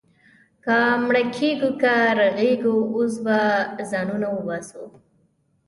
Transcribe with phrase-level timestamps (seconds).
[0.63, 3.39] که مړه کېږو، که رغېږو، اوس به
[3.89, 4.83] ځانونه وباسو.